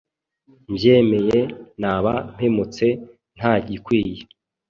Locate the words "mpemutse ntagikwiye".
2.33-4.21